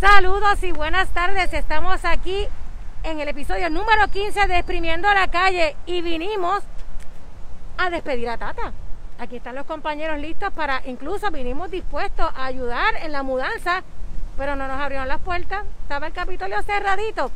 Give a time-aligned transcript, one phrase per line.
[0.00, 1.54] Saludos y buenas tardes.
[1.54, 2.46] Estamos aquí
[3.02, 6.62] en el episodio número 15 de Exprimiendo la Calle y vinimos
[7.78, 8.74] a despedir a Tata.
[9.18, 13.84] Aquí están los compañeros listos para, incluso vinimos dispuestos a ayudar en la mudanza,
[14.36, 15.64] pero no nos abrieron las puertas.
[15.84, 17.30] Estaba el Capitolio cerradito.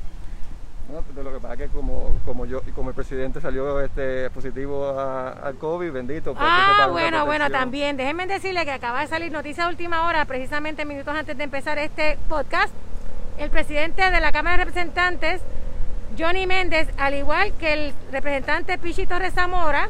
[0.90, 4.28] No, de lo que pasa que como, como yo y como el presidente salió este
[4.30, 6.32] positivo a- al COVID, bendito.
[6.34, 7.96] pues, Ah, bueno, bueno, también.
[7.96, 11.78] Déjenme decirle que acaba de salir noticia de última hora, precisamente minutos antes de empezar
[11.78, 12.72] este podcast.
[13.38, 15.40] El presidente de la Cámara de Representantes,
[16.18, 19.88] Johnny Méndez, al igual que el representante Pichi Torres Zamora,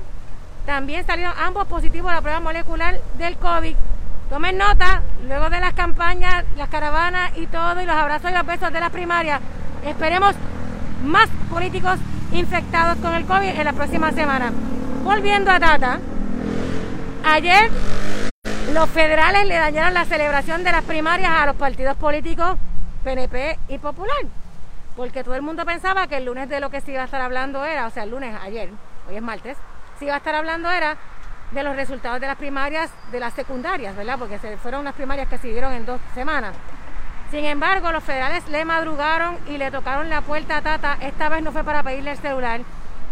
[0.67, 3.75] también salieron ambos positivos a la prueba molecular del COVID.
[4.29, 8.47] Tomen nota, luego de las campañas, las caravanas y todo, y los abrazos y los
[8.47, 9.41] besos de las primarias,
[9.85, 10.37] esperemos
[11.03, 11.99] más políticos
[12.33, 14.53] infectados con el COVID en la próxima semana.
[15.03, 15.99] Volviendo a Tata,
[17.25, 17.71] ayer
[18.73, 22.57] los federales le dañaron la celebración de las primarias a los partidos políticos
[23.05, 24.27] PNP y Popular,
[24.97, 27.21] porque todo el mundo pensaba que el lunes de lo que se iba a estar
[27.21, 28.69] hablando era, o sea, el lunes ayer,
[29.09, 29.57] hoy es martes,
[29.99, 30.97] se iba a estar hablando era
[31.51, 34.19] de los resultados de las primarias de las secundarias, ¿verdad?
[34.19, 36.55] Porque se fueron unas primarias que se dieron en dos semanas.
[37.31, 40.99] Sin embargo, los federales le madrugaron y le tocaron la puerta a Tata.
[41.01, 42.61] Esta vez no fue para pedirle el celular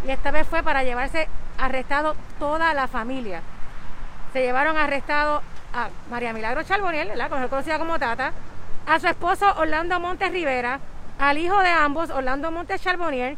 [0.05, 3.43] y esta vez fue para llevarse arrestado toda la familia.
[4.33, 7.31] Se llevaron arrestado a María Milagro Charboniel, ¿verdad?
[7.49, 8.33] Conocida como Tata,
[8.87, 10.81] a su esposo Orlando Montes Rivera,
[11.19, 13.37] al hijo de ambos, Orlando Montes Charboniel,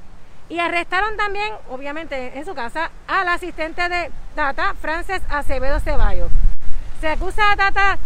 [0.48, 6.30] y arrestaron también, obviamente en su casa, al asistente de Tata, Frances Acevedo Ceballos.
[7.00, 7.98] Se acusa a Tata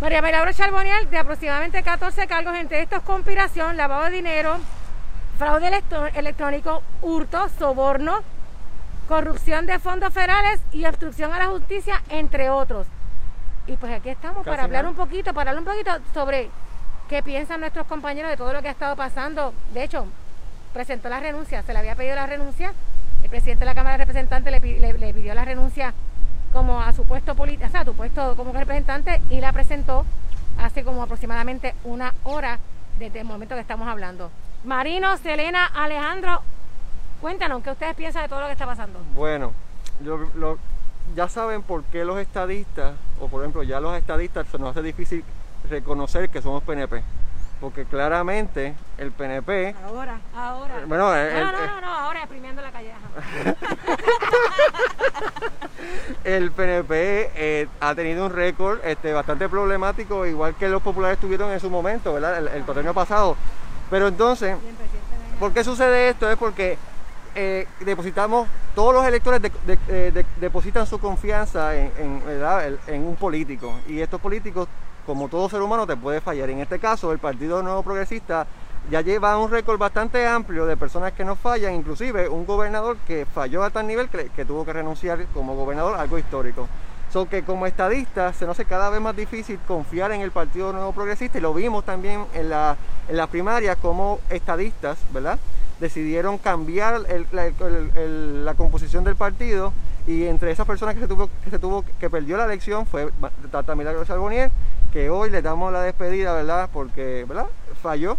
[0.00, 4.58] María Milagro Charboniel de aproximadamente 14 cargos, entre estos conspiración, lavado de dinero,
[5.38, 5.70] fraude
[6.14, 8.20] electrónico, hurto, soborno,
[9.08, 12.86] corrupción de fondos federales y obstrucción a la justicia, entre otros.
[13.66, 14.90] Y pues aquí estamos Casi para hablar nada.
[14.90, 16.50] un poquito, para hablar un poquito sobre
[17.08, 19.54] qué piensan nuestros compañeros de todo lo que ha estado pasando.
[19.72, 20.06] De hecho,
[20.74, 22.74] presentó la renuncia, se le había pedido la renuncia,
[23.22, 25.94] el presidente de la Cámara de Representantes le, pi- le- le pidió la renuncia
[26.56, 30.06] como a su puesto político, sea, a su puesto como representante y la presentó
[30.58, 32.58] hace como aproximadamente una hora
[32.98, 34.30] desde el momento que estamos hablando.
[34.64, 36.40] Marino, Selena, Alejandro,
[37.20, 39.00] cuéntanos qué ustedes piensan de todo lo que está pasando.
[39.14, 39.52] Bueno,
[41.14, 44.80] ya saben por qué los estadistas, o por ejemplo, ya los estadistas se nos hace
[44.80, 45.24] difícil
[45.68, 47.02] reconocer que somos PNP.
[47.60, 50.74] Porque claramente el PNP, Ahora, ahora.
[50.86, 52.92] bueno, el- no, no, no, no, ahora exprimiendo la calle.
[52.92, 53.56] ajá.
[56.24, 61.50] el PNP eh, ha tenido un récord este, bastante problemático, igual que los populares tuvieron
[61.50, 62.38] en su momento, ¿verdad?
[62.38, 63.36] El, el cuatrienio pasado.
[63.90, 64.56] Pero entonces.
[65.38, 66.30] ¿Por qué sucede esto?
[66.30, 66.78] Es porque
[67.34, 72.66] eh, depositamos, todos los electores de- de- eh, de- depositan su confianza en, en, ¿verdad?
[72.66, 73.78] El- en un político.
[73.86, 74.66] Y estos políticos,
[75.06, 76.50] como todo ser humano, te puede fallar.
[76.50, 78.46] En este caso, el Partido Nuevo Progresista
[78.90, 83.24] ya lleva un récord bastante amplio de personas que no fallan, inclusive un gobernador que
[83.26, 86.68] falló a tal nivel que, que tuvo que renunciar como gobernador, algo histórico.
[87.12, 90.72] So que como estadista se nos hace cada vez más difícil confiar en el Partido
[90.72, 92.76] Nuevo Progresista y lo vimos también en la,
[93.08, 95.38] en las primarias como estadistas, ¿verdad?
[95.80, 99.72] Decidieron cambiar el- la, el- el- la composición del partido
[100.06, 103.10] y entre esas personas que se tuvo que, se tuvo, que perdió la elección fue
[103.50, 104.50] Tata Milagro Charbonnier,
[104.96, 106.70] que hoy le damos la despedida, ¿verdad?
[106.72, 107.48] Porque, ¿verdad?
[107.82, 108.16] Falló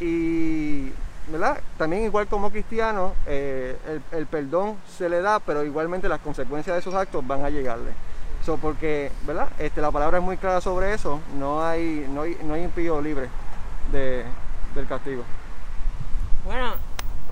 [0.00, 0.90] y
[1.28, 1.58] ¿verdad?
[1.76, 3.76] También igual como cristiano, eh,
[4.10, 7.90] el, perdón se le da, pero igualmente las consecuencias de esos actos van a llegarle.
[8.42, 9.48] So, porque, ¿verdad?
[9.58, 13.02] Este, la palabra es muy clara sobre eso, no hay, no hay, no hay impío
[13.02, 13.28] libre
[13.92, 14.24] de,
[14.74, 15.24] del castigo.
[16.46, 16.70] Bueno,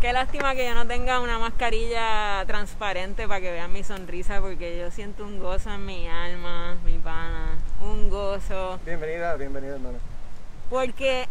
[0.02, 4.76] qué lástima que yo no tenga una mascarilla transparente para que vean mi sonrisa, porque
[4.76, 8.80] yo siento un gozo en mi alma, mi pana, un gozo.
[8.84, 9.98] Bienvenida, bienvenida hermano.
[10.68, 11.28] Porque,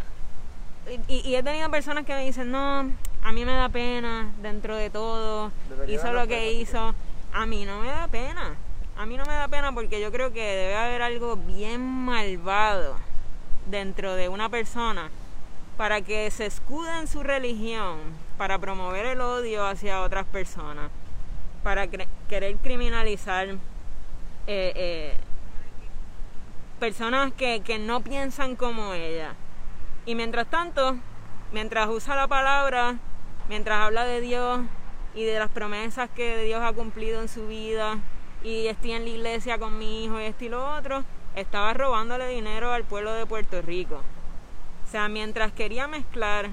[1.10, 2.90] y, y he tenido personas que me dicen, no,
[3.22, 5.52] a mí me da pena dentro de todo,
[5.90, 6.96] hizo lo que hizo.
[7.34, 8.56] A mí no me da pena.
[8.96, 12.96] A mí no me da pena porque yo creo que debe haber algo bien malvado
[13.66, 15.10] dentro de una persona
[15.76, 17.98] para que se escude en su religión,
[18.42, 20.90] para promover el odio hacia otras personas,
[21.62, 21.86] para
[22.28, 23.58] querer criminalizar eh,
[24.48, 25.14] eh,
[26.80, 29.36] personas que, que no piensan como ella.
[30.08, 30.98] Y mientras tanto,
[31.52, 32.96] mientras usa la palabra,
[33.48, 34.62] mientras habla de Dios
[35.14, 38.00] y de las promesas que Dios ha cumplido en su vida,
[38.44, 41.04] y estoy en la iglesia con mi hijo y esto y lo otro,
[41.36, 44.02] estaba robándole dinero al pueblo de Puerto Rico.
[44.88, 46.50] O sea, mientras quería mezclar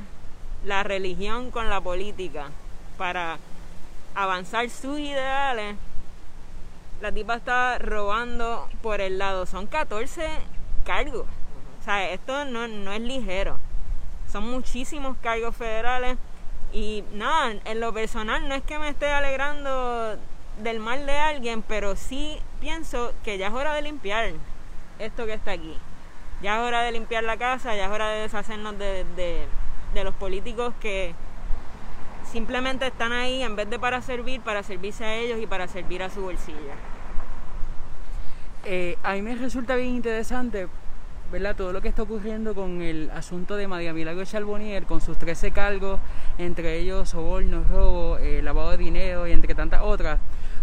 [0.65, 2.51] la religión con la política
[2.97, 3.39] para
[4.15, 5.77] avanzar sus ideales,
[7.01, 9.47] la tipa está robando por el lado.
[9.47, 10.27] Son 14
[10.85, 11.27] cargos.
[11.81, 13.59] O sea, esto no, no es ligero.
[14.31, 16.19] Son muchísimos cargos federales
[16.73, 20.19] y nada, en lo personal no es que me esté alegrando
[20.63, 24.33] del mal de alguien, pero sí pienso que ya es hora de limpiar
[24.99, 25.79] esto que está aquí.
[26.43, 29.47] Ya es hora de limpiar la casa, ya es hora de deshacernos de, de
[29.95, 31.15] los políticos que
[32.31, 36.03] simplemente están ahí en vez de para servir, para servirse a ellos y para servir
[36.03, 36.73] a su bolsillo.
[38.65, 40.69] Eh, a mí me resulta bien interesante
[41.31, 41.57] ¿verdad?
[41.57, 45.51] todo lo que está ocurriendo con el asunto de María Milagro Charbonnier, con sus 13
[45.51, 46.01] cargos,
[46.39, 50.19] entre ellos sobornos, robo, eh, lavado de dinero y entre tantas otras.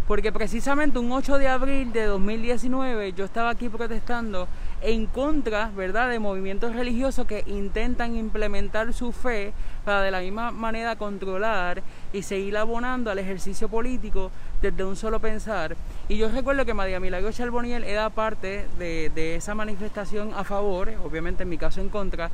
[0.07, 4.47] Porque precisamente un 8 de abril de 2019 yo estaba aquí protestando
[4.85, 9.51] en contra, ¿verdad?, de movimientos religiosos que intentan implementar su fe
[9.83, 11.81] para de la misma manera controlar
[12.13, 14.29] y seguir abonando al ejercicio político
[14.61, 15.75] desde un solo pensar.
[16.07, 21.41] Y yo recuerdo que María Milagro Charboniel era parte de, esa manifestación a favor, obviamente
[21.43, 22.29] en mi caso en contra,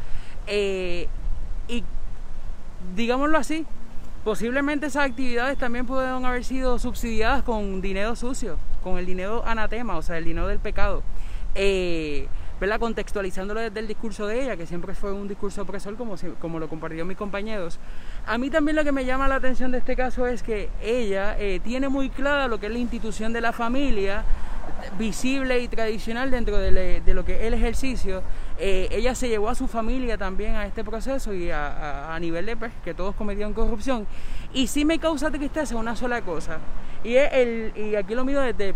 [0.46, 1.08] eh,
[1.70, 1.86] y
[2.98, 3.66] digámoslo así,
[4.26, 9.96] posiblemente esas actividades también pudieron haber sido subsidiadas con dinero sucio, con el dinero anatema,
[9.96, 11.02] o sea, el dinero del pecado.
[11.56, 12.28] Eh,
[12.62, 12.80] ¿verdad?
[12.80, 16.70] contextualizándolo desde el discurso de ella, que siempre fue un discurso opresor como, como lo
[16.70, 17.80] compartieron mis compañeros.
[18.28, 21.36] A mí también lo que me llama la atención de este caso es que ella
[21.40, 24.24] eh, tiene muy clara lo que es la institución de la familia,
[25.00, 28.22] visible y tradicional dentro de, lo que es el ejercicio.
[28.60, 32.58] Eh, ella se llevó a su familia también a este proceso y a, nivel de
[32.58, 34.06] pues, que todos cometieron corrupción.
[34.54, 36.60] Y sí me causa tristeza una sola cosa.
[37.04, 38.76] Y, es el, y aquí lo mido desde,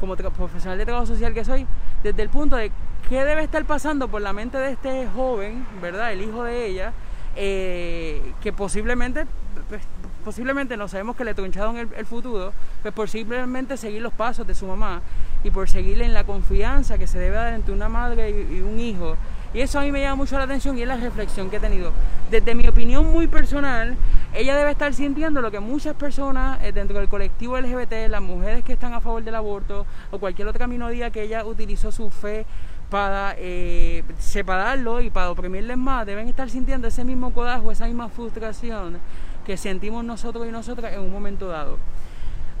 [0.00, 1.66] como profesional de trabajo social que soy,
[2.02, 2.72] desde el punto de
[3.08, 6.12] qué debe estar pasando por la mente de este joven, ¿verdad?
[6.12, 6.92] El hijo de ella,
[7.36, 9.26] eh, que posiblemente,
[9.68, 9.82] pues,
[10.24, 12.52] posiblemente no sabemos que le truncharon el, el futuro,
[12.82, 15.02] pues por simplemente seguir los pasos de su mamá
[15.42, 18.78] y por seguirle en la confianza que se debe dar entre una madre y, un
[18.78, 19.16] hijo.
[19.52, 21.60] Y eso a mí me llama mucho la atención y es la reflexión que he
[21.60, 21.92] tenido.
[22.30, 23.96] Desde mi opinión muy personal,
[24.32, 28.62] ella debe estar sintiendo lo que muchas personas eh, dentro del colectivo LGBT, las mujeres
[28.62, 32.46] que están a favor del aborto o cualquier otra minoría que ella utilizó su fe
[32.90, 38.08] para eh, separarlo y para oprimirles más, deben estar sintiendo ese mismo codajo, esa misma
[38.08, 38.98] frustración
[39.44, 41.78] que sentimos nosotros y nosotras en un momento dado.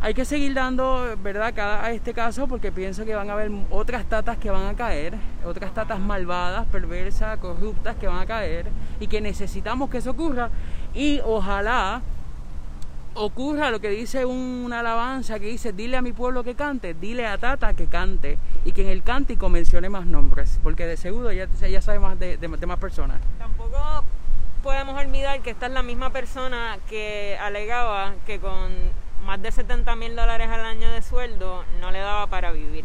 [0.02, 3.50] Hay que seguir dando, ¿verdad?, cada, a este caso porque pienso que van a haber
[3.70, 5.14] otras tatas que van a caer,
[5.44, 8.66] otras tatas malvadas, perversas, corruptas que van a caer
[8.98, 10.48] y que necesitamos que eso ocurra
[10.94, 12.00] y ojalá
[13.14, 17.26] ocurra lo que dice una alabanza que dice, dile a mi pueblo que cante, dile
[17.26, 21.32] a Tata que cante y que en el cántico mencione más nombres, porque de seguro
[21.32, 23.20] ya, ya sabe más de, más personas.
[23.38, 24.04] Tampoco
[24.62, 28.70] podemos olvidar que esta es la misma persona que alegaba que con
[29.24, 32.84] más de 70 mil dólares al año de sueldo no le daba para vivir.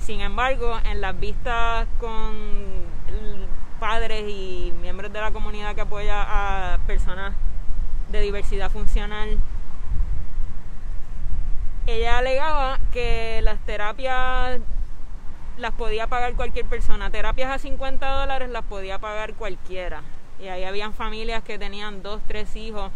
[0.00, 2.86] Sin embargo, en las vistas con
[3.80, 6.22] padres y miembros de la comunidad que apoya
[6.74, 7.34] a personas
[8.10, 9.38] de diversidad funcional,
[11.86, 14.60] ella alegaba que las terapias
[15.58, 17.10] las podía pagar cualquier persona.
[17.10, 20.02] Terapias a 50 dólares las podía pagar cualquiera.
[20.40, 22.92] Y ahí habían familias que tenían dos, tres hijos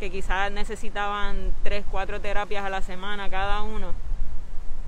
[0.00, 3.92] que quizás necesitaban tres, cuatro terapias a la semana cada uno.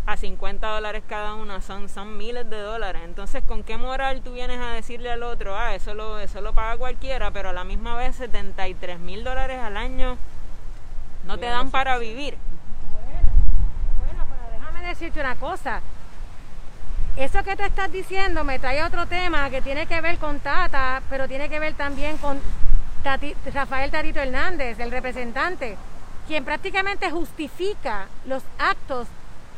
[0.06, 3.02] A 50 dólares cada uno son, son miles de dólares.
[3.04, 6.54] Entonces, ¿con qué moral tú vienes a decirle al otro, ah, eso lo, eso lo
[6.54, 10.16] paga cualquiera, pero a la misma vez 73 mil dólares al año
[11.26, 12.36] no te dan para vivir?
[14.06, 15.82] Bueno, pero déjame decirte una cosa.
[17.16, 21.02] Eso que te estás diciendo me trae otro tema que tiene que ver con Tata,
[21.10, 22.40] pero tiene que ver también con
[23.52, 25.76] Rafael Tarito Hernández, el representante,
[26.26, 29.08] quien prácticamente justifica los actos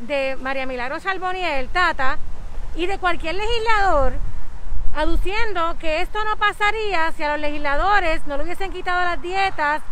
[0.01, 2.19] de María Milagro Salboniel, Tata,
[2.75, 4.15] y de cualquier legislador,
[4.97, 9.83] aduciendo que esto no pasaría si a los legisladores no le hubiesen quitado las dietas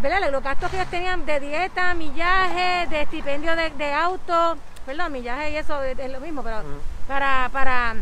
[0.00, 0.30] ¿verdad?
[0.30, 5.56] Los gastos que ellos tenían de dieta, millaje, de estipendio de, auto, perdón, millaje y
[5.56, 6.62] eso es, lo mismo, pero
[7.06, 7.96] para, para,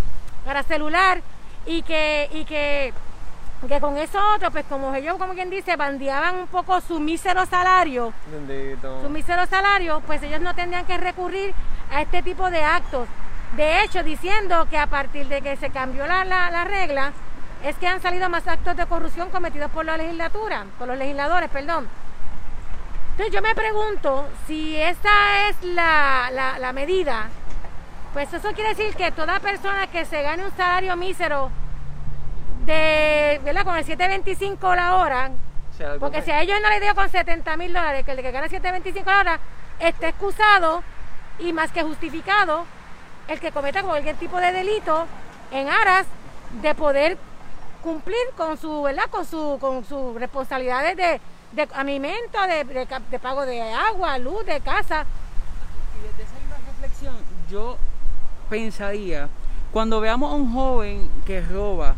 [0.45, 1.21] para celular,
[1.67, 2.95] y que, y que,
[3.67, 7.45] que con eso otro, pues como ellos, como quien dice, bandeaban un poco su mísero
[7.47, 8.13] salario,
[9.03, 11.53] su mísero salario, pues ellos no tendrían que recurrir
[11.93, 13.09] a este tipo de actos.
[13.57, 17.13] De hecho, diciendo que a partir de que se cambió la, la, la regla,
[17.65, 21.51] es que han salido más actos de corrupción cometidos por la legislatura, por los legisladores,
[21.51, 21.89] perdón.
[23.13, 27.29] Entonces yo me pregunto si esa es la, la, medida,
[28.13, 31.51] pues eso quiere decir que toda persona que se gane un salario mísero
[32.69, 33.65] de, ¿verdad?
[33.65, 35.31] Con el 7.25 la hora,
[35.99, 38.47] porque si a ellos no les dio con 70 mil dólares, que el que gana
[38.47, 39.41] 7.25 la hora
[39.81, 40.83] esté excusado
[41.39, 42.67] y más que justificado
[43.29, 45.07] el que cometa cualquier tipo de delito
[45.51, 46.07] en aras
[46.63, 47.17] de poder
[47.83, 49.05] cumplir con su, ¿verdad?
[49.11, 51.21] Con su, con sus responsabilidades de,
[51.53, 55.07] de alimento, de, de pago de agua, luz, de casa.
[55.99, 57.15] Y desde esa misma reflexión,
[57.51, 57.79] yo
[58.51, 59.29] pensaría,
[59.73, 61.95] cuando veamos a un joven que roba,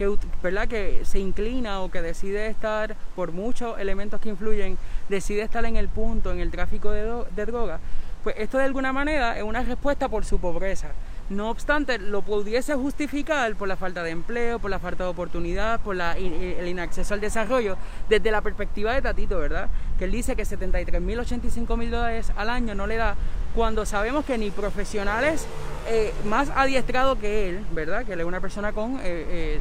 [0.00, 0.66] que, ¿verdad?
[0.66, 4.78] que se inclina o que decide estar, por muchos elementos que influyen,
[5.10, 7.80] decide estar en el punto, en el tráfico de, dro- de droga,
[8.24, 10.88] pues esto de alguna manera es una respuesta por su pobreza.
[11.28, 15.78] No obstante, lo pudiese justificar por la falta de empleo, por la falta de oportunidad,
[15.80, 17.76] por in- el inacceso al desarrollo,
[18.08, 19.68] desde la perspectiva de Tatito, ¿verdad?
[19.98, 23.14] Que él dice que 73 mil, 85 mil dólares al año no le da,
[23.54, 25.46] cuando sabemos que ni profesionales
[25.88, 28.04] eh, más adiestrados que él, ¿verdad?
[28.04, 29.60] Que él es una persona con eh, eh,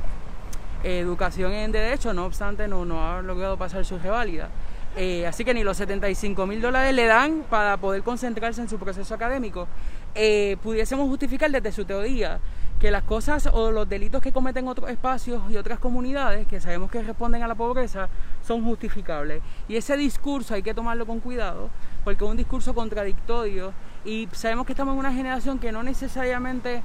[0.83, 4.50] educación en derecho, no obstante no, no ha logrado pasar su reválida.
[4.95, 8.79] Eh, así que ni los 75 mil dólares le dan para poder concentrarse en su
[8.79, 9.67] proceso académico.
[10.15, 12.39] Eh, pudiésemos justificar desde su teoría
[12.79, 16.89] que las cosas o los delitos que cometen otros espacios y otras comunidades que sabemos
[16.89, 18.07] que responden a la pobreza
[18.41, 19.41] son justificables.
[19.67, 21.69] Y ese discurso hay que tomarlo con cuidado
[22.03, 23.74] porque es un discurso contradictorio
[24.05, 26.81] y sabemos que estamos en una generación que no necesariamente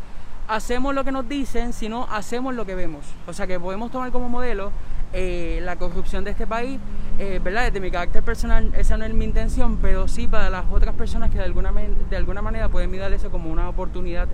[0.48, 3.04] hacemos lo que nos dicen, sino hacemos lo que vemos.
[3.26, 4.72] O sea que podemos tomar como modelo
[5.12, 6.80] eh, la corrupción de este país,
[7.18, 7.64] eh, ¿verdad?
[7.66, 11.30] Desde mi carácter personal, esa no es mi intención, pero sí para las otras personas
[11.30, 14.28] que de alguna, de alguna manera pueden mirar eso como una oportunidad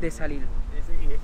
[0.00, 0.42] de salir.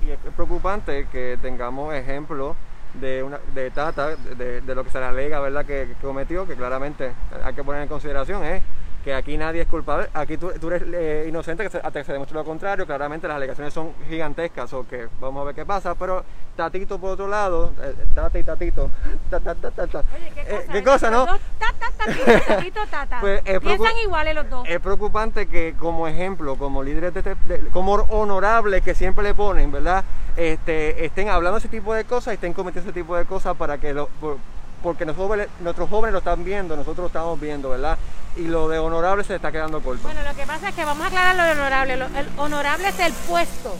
[0.05, 2.55] Y, es preocupante que tengamos ejemplos
[2.93, 5.65] de una de Tata, de, lo que se le alega, ¿verdad?
[5.65, 7.11] Que, cometió, que claramente
[7.43, 8.61] hay que poner en consideración, es
[9.03, 12.03] que aquí nadie es culpable, aquí tú, tú eres eh, inocente que se- hasta que
[12.03, 15.65] se demuestre lo contrario, claramente las alegaciones son gigantescas, o que vamos a ver qué
[15.65, 16.23] pasa, pero
[16.55, 18.89] Tatito por otro lado, eh, Tata y Tatito,
[19.29, 19.99] ta, ta, ta, ta.
[20.13, 20.83] Oye, qué Eh, cosa, ¿qué ¿eh?
[20.83, 21.31] cosa, Los no?
[21.33, 23.17] dos, ta, ta, tatito, tatito, tata.
[23.21, 24.67] Pues, Piensan iguales los dos.
[24.67, 29.33] Es preocupante que como ejemplo, como líderes de, este- de- como honorables que siempre le
[29.33, 30.03] ponen, ¿verdad?
[30.35, 33.77] Este, estén hablando ese tipo de cosas y estén cometiendo ese tipo de cosas para
[33.77, 34.37] que lo, por-
[34.81, 37.97] porque nuestros jóvenes lo están viendo, nosotros lo estamos viendo, ¿verdad?
[38.35, 40.03] Y lo de honorable se está quedando corto.
[40.03, 41.97] Bueno, lo que pasa es que vamos a aclarar lo de honorable.
[41.97, 43.75] Lo- el honorable es el puesto.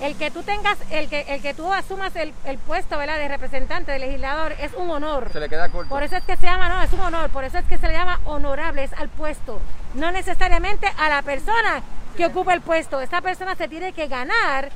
[0.00, 3.18] El que tú tengas, el que, el que tú asumas el, el puesto, ¿verdad?
[3.18, 5.28] De representante, de legislador, es un honor.
[5.32, 5.88] Se le queda corto.
[5.88, 7.88] Por eso es que se llama, no, es un honor, por eso es que se
[7.88, 9.58] le llama honorable, es al puesto,
[9.94, 11.82] no necesariamente a la persona
[12.16, 13.00] que ocupa el puesto.
[13.00, 14.70] Esta persona se tiene que ganar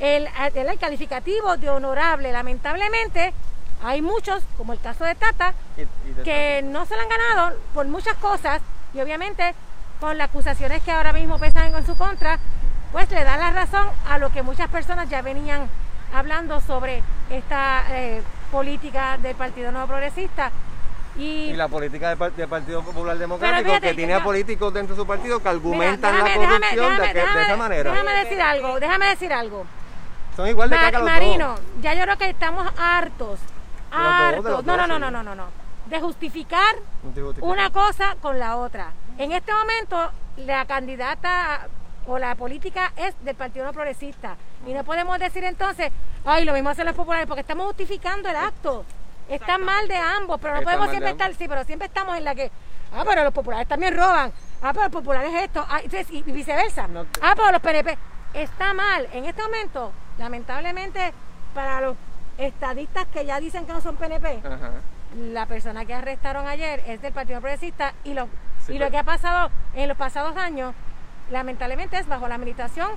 [0.00, 2.30] el, el, el calificativo de honorable.
[2.30, 3.32] Lamentablemente,
[3.82, 7.08] hay muchos, como el caso de Tata, Y- y de- que no se lo han
[7.08, 8.60] ganado por muchas cosas
[8.94, 9.54] y obviamente
[10.00, 12.38] con las acusaciones que ahora mismo pesan en su contra,
[12.92, 15.68] pues le da la razón a lo que muchas personas ya venían
[16.14, 20.50] hablando sobre esta eh, política del Partido Nuevo Progresista.
[21.16, 24.94] Y, y la política del, del Partido Popular Democrático, fíjate, que tiene a políticos dentro
[24.94, 27.90] de su partido que Mira, argumentan la corrupción déjame- de, que- de esa manera.
[27.92, 29.66] Déjame decir algo, déjame decir algo.
[30.36, 33.40] Son igual de Ma- caca los Marino, ya yo creo que estamos hartos,
[33.90, 35.44] Los no, no, no, no, no, no, no,
[35.86, 36.74] de justificar
[37.40, 38.92] una cosa con la otra.
[39.16, 41.68] En este momento, la candidata
[42.06, 44.36] o la política es del Partido No Progresista.
[44.66, 45.92] Y no podemos decir entonces,
[46.24, 48.84] ay, lo mismo hacen los populares, porque estamos justificando el acto.
[49.28, 52.24] Está mal de ambos, pero no Está podemos siempre estar, sí, pero siempre estamos en
[52.24, 52.50] la que,
[52.94, 57.04] ah, pero los populares también roban, ah, pero los populares esto, ah, y viceversa, No
[57.20, 57.98] ah, pero los PNP.
[58.32, 59.08] Está mal.
[59.12, 61.12] En este momento, lamentablemente,
[61.54, 61.96] para los
[62.38, 64.70] estadistas que ya dicen que no son PNP, Ajá.
[65.16, 68.28] la persona que arrestaron ayer es del Partido Progresista y lo,
[68.64, 70.74] Sí, y lo pero- que ha pasado en los pasados años,
[71.30, 72.88] lamentablemente es bajo la administración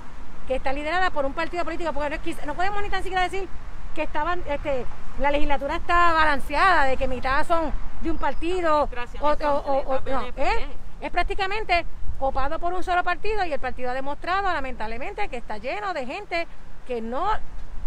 [0.46, 3.48] que está liderada por un partido político, porque no, no podemos ni tan siquiera decir
[3.94, 4.86] que estaban, este,
[5.18, 9.56] la legislatura está balanceada, de que mitad son de un partido, Administración o, es o-
[9.56, 10.42] o- o- completa no, PNP.
[10.48, 10.66] es,
[11.02, 11.86] es prácticamente
[12.18, 16.06] copado por un solo partido y el partido ha demostrado lamentablemente que está lleno de
[16.06, 16.46] gente
[16.86, 17.28] que no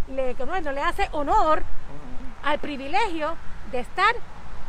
[0.07, 1.63] le, que no, no le hace honor
[2.43, 3.35] al privilegio
[3.71, 4.13] de estar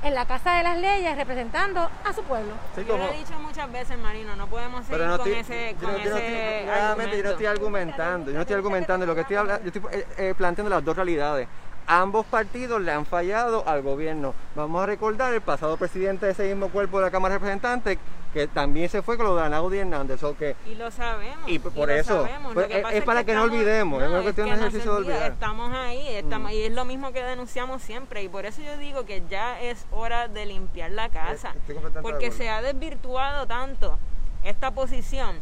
[0.03, 2.53] en la Casa de las Leyes representando a su pueblo.
[2.75, 5.41] Sí, Yo lo he dicho muchas veces, Marino, no podemos seguir Pero no con estoy,
[5.41, 9.07] ese, yo con no- yo no ese yo no estoy argumentando, yo no estoy argumentando,
[9.07, 11.49] lo que estoy hablando, yo estoy eh, eh, planteando las dos realidades.
[11.89, 14.35] Ambos partidos le han fallado al gobierno.
[14.57, 17.99] Vamos a recordar el pasado presidente de ese mismo cuerpo de la Cámara de Representantes,
[18.35, 21.47] que también se fue con lo de Anaudi Hernández, que Y lo sabemos.
[21.49, 24.59] Y por eso, pues, es- para que no estamos- olvidemos, es una cuestión de que
[24.61, 25.33] ejercicio de olvida, olvidar.
[25.33, 26.55] Estamos ahí, estamos, Mm.
[26.55, 28.23] y es lo mismo que denunciamos siempre.
[28.25, 31.55] Y por eso yo digo que ya es hora de limpiar la casa.
[32.03, 33.97] Porque se ha desvirtuado tanto
[34.43, 35.37] esta posición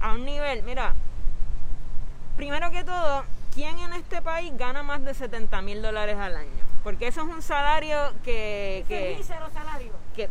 [0.00, 0.62] a un nivel.
[0.62, 0.94] Mira,
[2.36, 3.22] primero que todo,
[3.54, 6.50] ¿quién en este país gana más de 70 mil dólares al año?
[6.82, 8.84] Porque eso es un salario que.
[8.88, 9.92] que, mísero salario.
[10.14, 10.28] que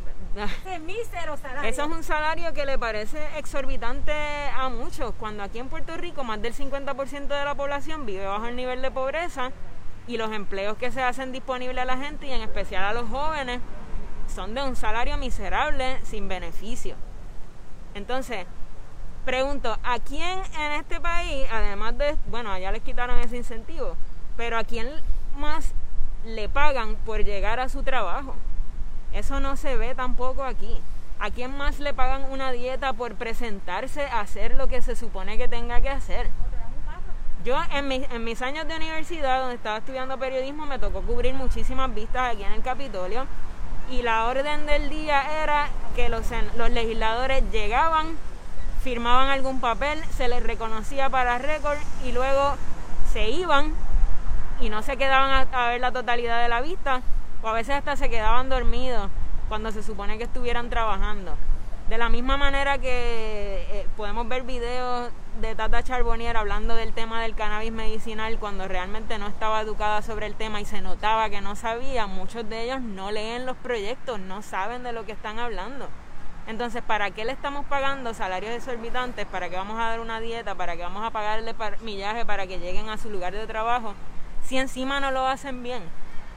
[0.66, 1.70] Ese mísero salario.
[1.70, 4.12] eso es un salario que le parece exorbitante
[4.58, 8.48] a muchos, cuando aquí en Puerto Rico más del 50% de la población vive bajo
[8.48, 9.52] el nivel de pobreza
[10.08, 13.08] y los empleos que se hacen disponibles a la gente y en especial a los
[13.10, 13.62] jóvenes
[14.34, 16.96] son de un salario miserable sin beneficio.
[17.94, 18.46] Entonces,
[19.30, 23.96] pregunto, ¿a quién en este país, además de, bueno, allá les quitaron ese incentivo,
[24.36, 24.90] pero a quién
[25.38, 25.72] más
[26.26, 28.34] le pagan por llegar a su trabajo?
[29.14, 30.82] Eso no se ve tampoco aquí.
[31.20, 35.38] ¿A quién más le pagan una dieta por presentarse a hacer lo que se supone
[35.38, 36.28] que tenga que hacer?
[37.46, 42.34] Yo en, mis años de universidad, donde estaba estudiando periodismo, me tocó cubrir muchísimas vistas
[42.34, 43.28] aquí en el Capitolio
[43.92, 46.26] y la orden del día era que los,
[46.58, 48.18] los legisladores llegaban,
[48.82, 52.56] firmaban algún papel, se les reconocía para récord y luego
[53.12, 53.74] se iban
[54.62, 57.02] y no se quedaban a, ver la totalidad de la vista
[57.42, 59.10] o a veces hasta se quedaban dormidos
[59.48, 61.36] cuando se supone que estuvieran trabajando.
[61.90, 67.22] De la misma manera que eh, podemos ver videos de Tata Charbonnier hablando del tema
[67.24, 71.42] del cannabis medicinal cuando realmente no estaba educada sobre el tema y se notaba que
[71.42, 75.40] no sabía, muchos de ellos no leen los proyectos, no saben de lo que están
[75.40, 75.88] hablando.
[76.48, 79.25] Entonces, ¿para qué le estamos pagando salarios exorbitantes?
[79.27, 80.55] ¿Para qué vamos a dar una dieta?
[80.55, 83.93] ¿Para qué vamos a pagarle millaje para que lleguen a su lugar de trabajo?
[84.43, 85.84] Si encima no lo hacen bien,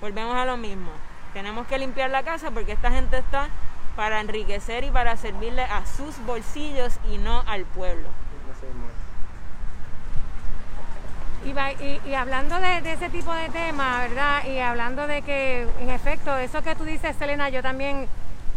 [0.01, 0.91] volvemos a lo mismo.
[1.33, 3.49] Tenemos que limpiar la casa porque esta gente está
[3.97, 8.09] para enriquecer y para servirle a sus bolsillos y no al pueblo.
[11.45, 14.45] Y, hablando de, ese tipo de temas, ¿verdad?
[14.45, 18.09] Y hablando de que, en efecto, eso que tú dices, Selena, yo también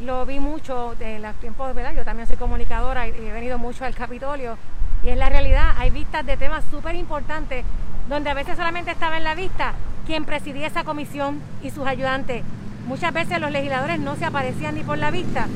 [0.01, 1.93] lo vi mucho en los tiempos, ¿verdad?
[1.95, 4.57] Yo también soy comunicadora y, he venido mucho al Capitolio.
[5.03, 7.63] Y en la realidad hay vistas de temas súper importantes,
[8.09, 9.73] donde a veces solamente estaba en la vista
[10.05, 12.43] quien presidía esa comisión y sus ayudantes.
[12.87, 15.47] Muchas veces los legisladores no se aparecían ni por la vista,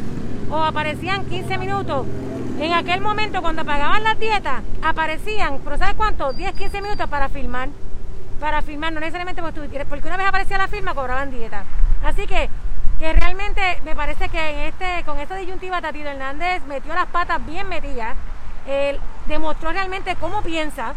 [0.50, 2.06] o aparecían 15 minutos
[2.60, 6.34] en aquel momento, cuando pagaban las dietas, aparecían, pero ¿sabes cuánto?
[6.34, 7.70] 10, 15 minutos para filmar.
[8.42, 11.64] Para filmar, no necesariamente porque una vez aparecía la firma, cobraban dieta.
[12.04, 12.50] Así que,
[13.00, 17.44] que realmente me parece que en este, con esta disyuntiva Tatito Hernández metió las patas
[17.46, 18.16] bien metidas.
[18.68, 20.94] Él demostró realmente cómo piensa.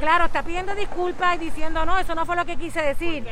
[0.00, 3.26] Claro, está pidiendo disculpas y diciendo, no, eso no fue lo que quise decir.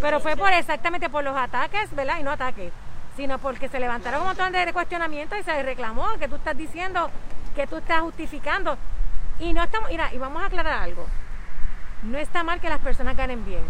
[0.00, 2.18] Pero fue por exactamente por los ataques, ¿verdad?
[2.20, 2.72] Y no ataques
[3.16, 7.10] sino porque se levantaron un montón de cuestionamientos y se reclamó que tú estás diciendo,
[7.54, 8.76] que tú estás justificando.
[9.38, 11.06] Y no estamos, mira, y vamos a aclarar algo.
[12.02, 13.62] No está mal que las personas ganen bien.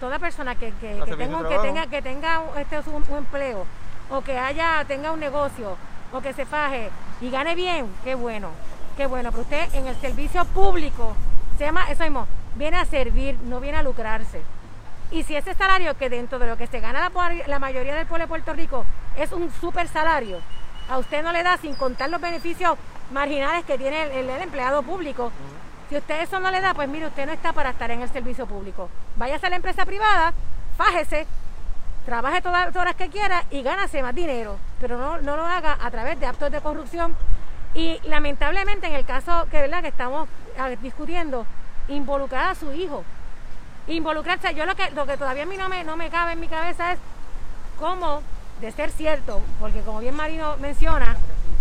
[0.00, 3.66] Toda persona que, que, que tenga, que tenga, que tenga este, un, empleo
[4.10, 5.76] o que haya, tenga un negocio
[6.12, 8.50] o que se faje y gane bien, qué bueno,
[8.96, 9.30] qué bueno.
[9.30, 11.16] Pero usted en el servicio público,
[11.58, 14.42] se llama eso mismo, viene a servir, no viene a lucrarse.
[15.10, 17.10] Y si ese salario que dentro de lo que se gana
[17.46, 18.84] la, mayoría del pueblo de Puerto Rico
[19.16, 20.40] es un super salario,
[20.88, 22.76] a usted no le da sin contar los beneficios
[23.12, 25.30] marginales que tiene el, empleado público.
[25.88, 28.08] Si usted eso no le da, pues mire, usted no está para estar en el
[28.08, 28.88] servicio público.
[29.16, 30.32] Váyase a la empresa privada,
[30.76, 31.26] fájese,
[32.04, 35.78] trabaje todas las horas que quiera y gánase más dinero, pero no, no lo haga
[35.80, 37.16] a través de actos de corrupción.
[37.74, 39.82] Y lamentablemente en el caso que, ¿verdad?
[39.82, 40.28] que estamos
[40.80, 41.46] discutiendo,
[41.88, 43.04] involucrar a su hijo
[43.88, 44.54] involucrarse.
[44.54, 46.48] Yo lo que, lo que todavía a mí no me, no me cabe en mi
[46.48, 46.98] cabeza es
[47.78, 48.22] cómo,
[48.60, 51.16] de ser cierto, porque como bien Marino menciona,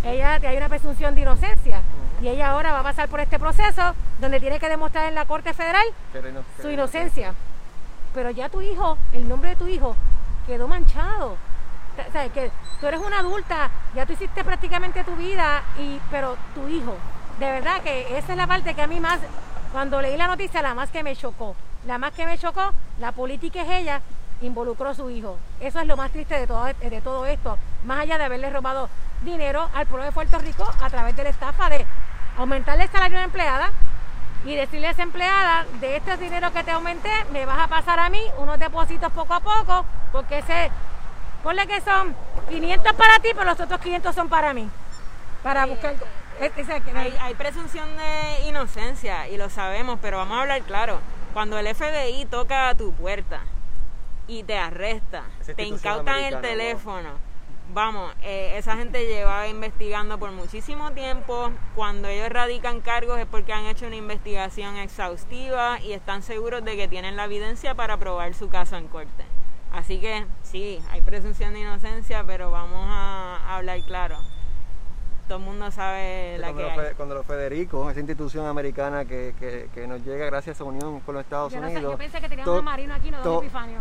[0.06, 1.82] ella hay una presunción de inocencia
[2.22, 5.26] y ella ahora va a pasar por este proceso donde tiene que demostrar en la
[5.26, 5.86] Corte Federal
[6.62, 7.34] su inocencia.
[8.13, 9.96] Pero ya tu hijo, el nombre de tu hijo,
[10.48, 11.38] quedó manchado.
[12.08, 16.38] O sea, que tú eres una adulta, ya tú hiciste prácticamente tu vida, y, pero
[16.54, 16.96] tu hijo,
[17.39, 19.20] de verdad que esa es la parte que a mí más,
[19.72, 21.56] cuando leí la noticia, la más que me chocó.
[21.86, 24.02] La más que me chocó, la política es ella,
[24.41, 25.38] involucró a su hijo.
[25.60, 28.89] Eso es lo más triste de todo, de todo esto, más allá de haberle robado
[29.21, 31.86] dinero al pueblo de Puerto Rico a través de la estafa de
[32.38, 33.71] aumentarle el salario a la empleada
[34.45, 38.00] y decirle a esa empleada, de este dinero que te aumenté, me vas a pasar
[38.00, 40.69] a mí unos depósitos poco a poco, porque ese,
[41.41, 42.15] ponle que son
[42.50, 44.69] 500 para ti, pero los otros 500 son para mí,
[45.41, 45.95] para buscar...
[46.93, 51.00] hay, hay presunción de inocencia y lo sabemos, pero vamos a hablar claro.
[51.34, 53.41] Cuando el FBI toca a tu puerta
[54.28, 55.24] y te arresta,
[55.56, 57.10] te incautan el teléfono.
[57.74, 61.52] Vamos, eh, esa gente lleva investigando por muchísimo tiempo.
[61.76, 66.78] Cuando ellos radican cargos es porque han hecho una investigación exhaustiva y están seguros de
[66.78, 69.26] que tienen la evidencia para probar su caso en corte.
[69.72, 74.20] Así que sí, hay presunción de inocencia, pero vamos a hablar claro
[75.28, 76.94] todo el mundo sabe la que hay.
[76.96, 79.34] Cuando los Federico, esa institución americana que,
[79.74, 81.84] que, nos llega gracias a su unión con los Estados yo no Unidos.
[81.84, 83.80] Sé, yo pensé que teníamos un marino aquí, no don Epifanio.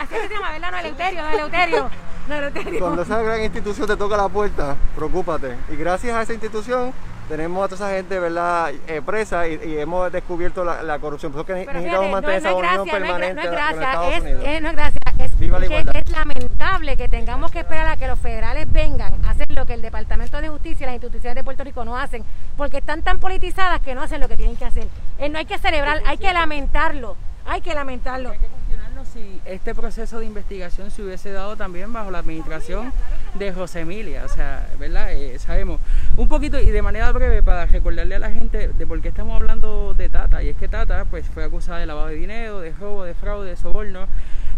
[0.00, 0.70] Así se llama, ¿verdad?
[0.72, 1.90] No, Eleuterio, no Eleuterio.
[2.28, 2.80] No Eleuterio.
[2.80, 5.56] Cuando esa gran institución te toca la puerta, preocúpate.
[5.70, 6.92] Y gracias a esa institución
[7.28, 11.30] tenemos a toda esa gente, ¿verdad?, eh, presa y, y hemos descubierto la, la corrupción.
[11.30, 13.82] Por eso que Pero necesitamos fíjate, mantener no, esa unión permanente no es con gracia,
[13.82, 14.42] Estados es, Unidos.
[14.46, 14.97] es- no es gracia,
[15.38, 15.96] Viva la que igualdad.
[15.96, 19.74] es lamentable que tengamos que esperar a que los federales vengan a hacer lo que
[19.74, 22.24] el Departamento de Justicia y las instituciones de Puerto Rico no hacen,
[22.56, 24.88] porque están tan politizadas que no hacen lo que tienen que hacer.
[25.18, 28.30] Eh, no hay que celebrar, hay que lamentarlo, hay que lamentarlo.
[28.30, 32.92] Hay que cuestionarnos si este proceso de investigación se hubiese dado también bajo la administración
[33.34, 35.12] de José Emilia, o sea, ¿verdad?
[35.12, 35.80] Eh, sabemos.
[36.16, 39.40] Un poquito y de manera breve para recordarle a la gente de por qué estamos
[39.40, 42.72] hablando de Tata, y es que Tata pues fue acusada de lavado de dinero, de
[42.72, 44.08] robo, de fraude, de soborno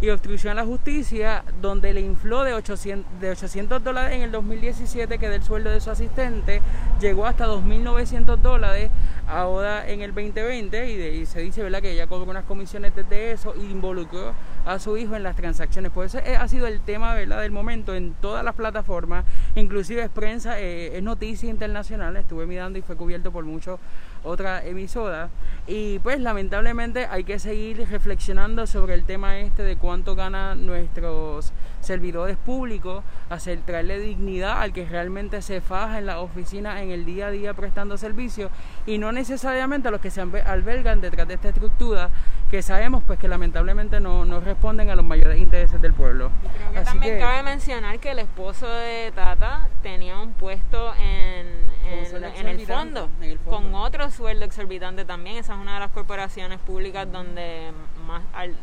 [0.01, 4.33] y obstrucción a la justicia, donde le infló de 800, de 800 dólares en el
[4.33, 6.63] 2017, que del sueldo de su asistente,
[7.01, 8.91] llegó hasta 2.900 dólares
[9.29, 11.83] ahora en el 2020, y, se dice ¿verdad?
[11.83, 14.33] que ella cobró unas comisiones desde eso y involucró
[14.65, 15.93] a su hijo en las transacciones.
[15.95, 17.43] Eso eh, ha sido el tema ¿verdad?
[17.43, 22.79] del momento en todas las plataformas, inclusive es prensa, eh, es noticia internacional, estuve mirando
[22.79, 23.79] y fue cubierto por muchos
[24.25, 25.31] otras emisoras.
[25.67, 31.53] Y pues lamentablemente hay que seguir reflexionando sobre el tema este de cuánto ganan nuestros
[31.81, 37.05] servidores públicos, hacer traerle dignidad al que realmente se faja en la oficina en el
[37.05, 38.51] día a día prestando servicios
[38.87, 42.11] y no necesariamente a los que se albe- albergan detrás de esta estructura
[42.51, 46.31] que sabemos pues que lamentablemente no, no responden a los mayores intereses del pueblo.
[46.59, 50.93] Creo que Así también que- cabe mencionar que el esposo de Tata tenía un puesto
[50.97, 51.47] en,
[51.85, 53.51] en, el, fondo, en el fondo.
[53.51, 55.37] con otro sueldo exorbitante también.
[55.37, 57.73] Esa es una de las corporaciones públicas donde
[58.07, 58.57] más, al-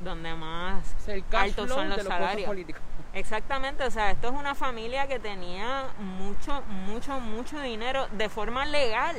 [0.00, 0.84] donde más
[1.42, 2.48] altos son los salarios.
[3.14, 8.64] Exactamente, o sea, esto es una familia que tenía mucho, mucho, mucho dinero de forma
[8.64, 9.16] legal,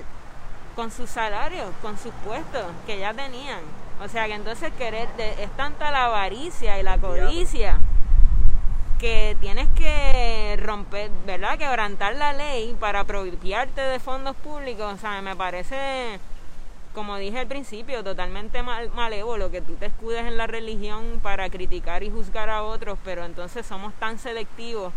[0.76, 3.60] con sus salarios, con sus puestos que ya tenían.
[4.04, 7.80] O sea, que entonces querer, de- es tanta la avaricia y la codicia
[9.04, 11.58] que tienes que romper, ¿verdad?
[11.58, 14.94] Quebrantar la ley para apropiarte de fondos públicos.
[14.94, 16.22] O sea, me parece,
[16.94, 21.50] como dije al principio, totalmente mal, malévolo que tú te escudes en la religión para
[21.50, 24.94] criticar y juzgar a otros, pero entonces somos tan selectivos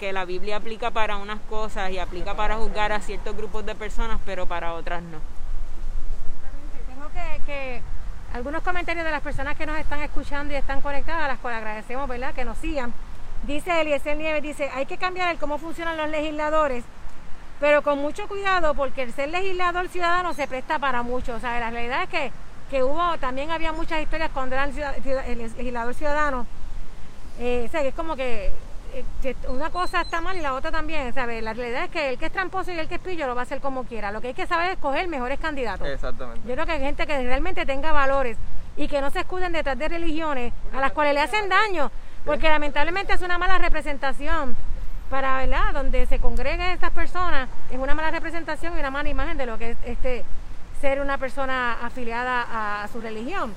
[0.00, 3.74] que la Biblia aplica para unas cosas y aplica para juzgar a ciertos grupos de
[3.74, 5.18] personas, pero para otras no.
[6.88, 7.82] Tengo que, que
[8.32, 11.58] algunos comentarios de las personas que nos están escuchando y están conectadas, a las cuales
[11.58, 12.94] agradecemos, ¿verdad?, que nos sigan.
[13.44, 16.84] Dice Eliezer Nieves, dice, hay que cambiar el cómo funcionan los legisladores,
[17.60, 21.34] pero con mucho cuidado porque el ser legislador ciudadano se presta para mucho.
[21.34, 22.32] O sea, la realidad es que,
[22.70, 24.72] que hubo, también había muchas historias cuando eran
[25.26, 26.46] el legislador ciudadano.
[27.38, 28.50] Eh, o sea, que es como que
[28.96, 31.42] eh, que una cosa está mal y la otra también, ¿sabes?
[31.42, 33.42] La realidad es que el que es tramposo y el que es pillo lo va
[33.42, 34.10] a hacer como quiera.
[34.10, 35.86] Lo que hay que saber es escoger mejores candidatos.
[35.86, 36.40] Exactamente.
[36.48, 38.38] Yo creo que hay gente que realmente tenga valores
[38.76, 41.90] y que no se escuden detrás de religiones a las cuales le hacen daño,
[42.26, 44.56] porque lamentablemente es una mala representación
[45.08, 45.72] para, ¿verdad?
[45.72, 49.56] Donde se congreguen estas personas, es una mala representación y una mala imagen de lo
[49.56, 50.24] que es este
[50.80, 53.54] ser una persona afiliada a, a su religión.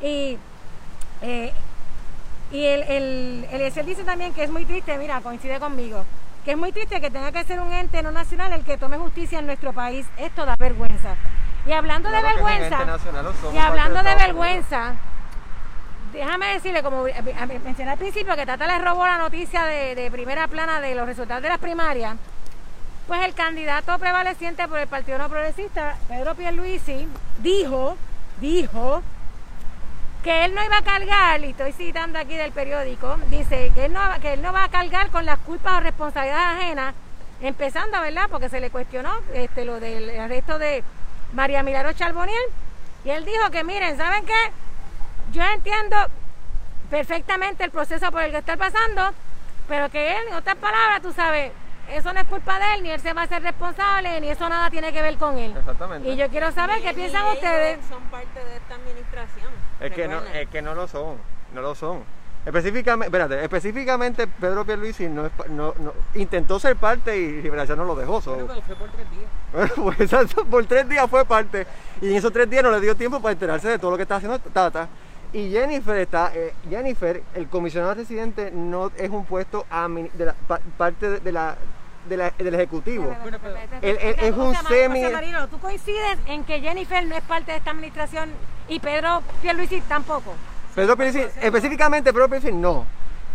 [0.00, 0.38] Y
[1.22, 1.52] eh,
[2.52, 6.04] y el, el, Eliezer dice también que es muy triste, mira, coincide conmigo,
[6.44, 8.96] que es muy triste que tenga que ser un ente no nacional el que tome
[8.98, 10.06] justicia en nuestro país.
[10.16, 11.14] Esto da vergüenza.
[11.66, 12.78] Y hablando Claro de vergüenza,
[13.52, 14.94] y hablando de vergüenza,
[16.12, 20.80] déjame decirle, como mencioné al principio, que Tata le robó la noticia de, primera plana
[20.80, 22.16] de los resultados de las primarias,
[23.06, 27.96] pues el candidato prevaleciente por el Partido No Progresista, Pedro Pierluisi, dijo,
[28.40, 29.02] dijo,
[30.22, 33.92] que él no iba a cargar, y estoy citando aquí del periódico, dice que él
[33.92, 36.94] no, que él no va a cargar con las culpas o responsabilidades ajenas,
[37.40, 38.28] empezando, ¿verdad?
[38.30, 40.84] Porque se le cuestionó este, lo del arresto de
[41.32, 42.36] María Milagro Charboniel,
[43.04, 44.52] y él dijo que miren, ¿saben qué?
[45.32, 45.96] Yo entiendo
[46.90, 49.10] perfectamente el proceso por el que está pasando,
[49.68, 51.52] pero que él, en otras palabras, tú sabes,
[51.92, 54.48] eso no es culpa de él, ni él se va a ser responsable, ni eso
[54.48, 55.54] nada tiene que ver con él.
[55.56, 56.08] Exactamente.
[56.08, 57.78] Y yo quiero saber Ni qué piensan ellos ustedes.
[57.88, 59.52] Son parte de esta administración.
[59.80, 61.16] Es que, no, es que no lo son,
[61.54, 62.02] no lo son.
[62.46, 67.76] Específicamente, espérate, específicamente Pedro Pierluisi no, es pa- no, no- intentó ser parte y Liberación
[67.76, 68.22] no lo dejó.
[68.22, 68.34] so.
[68.34, 69.30] Pero fue por tres días.
[69.76, 71.66] Bueno, pues por tres días fue parte.
[72.00, 74.04] Y en esos tres días no le dio tiempo para enterarse de todo lo que
[74.04, 74.88] está haciendo Tata.
[75.32, 79.64] Y Jennifer está, eh, Jennifer, el comisionado residente no es un puesto
[80.14, 81.56] de la, pa- parte de, de la,
[82.08, 83.14] de la- del ejecutivo.
[83.22, 87.22] Bueno, pero- es un José semi- José Marino, ¿tú coincides en que Jennifer no es
[87.22, 88.30] parte de esta administración
[88.68, 90.34] y Pedro Pierluisi tampoco?
[90.74, 92.84] Pedro Pierluisi, específicamente Pedro Pierluisi no.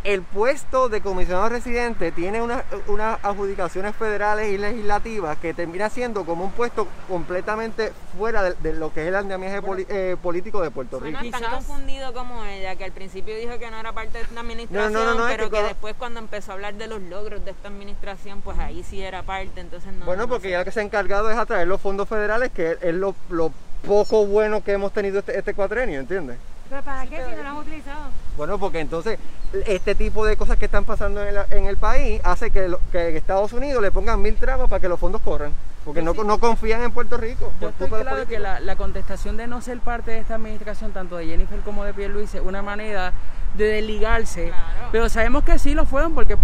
[0.05, 6.25] El puesto de comisionado residente tiene unas unas adjudicaciones federales y legislativas que termina siendo
[6.25, 10.61] como un puesto completamente fuera de, de lo que es el andamiaje poli- eh, político
[10.61, 11.17] de Puerto Rico.
[11.19, 14.23] Suena tan Quizás- confundido como ella, que al principio dijo que no era parte de
[14.25, 16.85] esta administración, No, no, no, no, es pero que después cuando empezó a hablar de
[16.87, 20.05] los logros de esta administración, pues ahí sí era parte, entonces no.
[20.05, 20.51] Bueno, no porque sé.
[20.51, 23.15] ya lo que se ha encargado es atraer los fondos federales, que es, es lo,
[23.29, 23.51] lo
[23.85, 26.37] poco bueno que hemos tenido este, este cuatrenio, ¿entiendes?
[26.69, 28.01] ¿Pero para qué si no lo han utilizado?
[28.37, 29.17] Bueno, porque entonces
[29.65, 32.79] este tipo de cosas que están pasando en, la- en el país hace que, lo-
[32.91, 35.53] que Estados Unidos le pongan mil trabas para que los fondos corran,
[35.85, 37.51] porque no, no confían en Puerto Rico.
[37.61, 40.91] Yo estoy de claro que la, la contestación de no ser parte de esta administración,
[40.91, 43.13] tanto de Jennifer como de Pierluisi, es una manera
[43.57, 44.47] de desligarse.
[44.49, 44.89] Claro.
[44.91, 46.37] Pero sabemos que sí lo fueron porque eh,